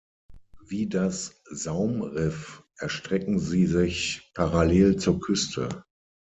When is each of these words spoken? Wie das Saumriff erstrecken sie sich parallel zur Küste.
Wie 0.65 0.89
das 0.89 1.43
Saumriff 1.51 2.63
erstrecken 2.79 3.37
sie 3.37 3.67
sich 3.67 4.31
parallel 4.33 4.97
zur 4.97 5.19
Küste. 5.19 5.85